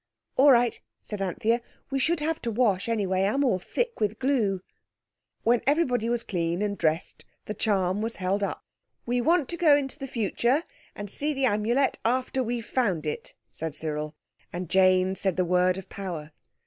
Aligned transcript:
"All 0.35 0.51
right," 0.51 0.81
said 1.03 1.21
Anthea, 1.21 1.61
"we 1.91 1.99
should 1.99 2.21
have 2.21 2.41
to 2.41 2.49
wash 2.51 2.89
anyway, 2.89 3.25
I'm 3.25 3.43
all 3.43 3.59
thick 3.59 3.99
with 3.99 4.17
glue." 4.17 4.63
When 5.43 5.61
everyone 5.67 5.99
was 6.09 6.23
clean 6.23 6.63
and 6.63 6.75
dressed, 6.75 7.23
the 7.45 7.53
charm 7.53 8.01
was 8.01 8.15
held 8.15 8.43
up. 8.43 8.65
"We 9.05 9.21
want 9.21 9.47
to 9.49 9.57
go 9.57 9.75
into 9.75 9.99
the 9.99 10.07
future 10.07 10.63
and 10.95 11.07
see 11.07 11.35
the 11.35 11.45
Amulet 11.45 11.99
after 12.03 12.41
we've 12.41 12.65
found 12.65 13.05
it," 13.05 13.35
said 13.51 13.75
Cyril, 13.75 14.15
and 14.51 14.71
Jane 14.71 15.13
said 15.13 15.35
the 15.35 15.45
word 15.45 15.77
of 15.77 15.87
Power. 15.87 16.31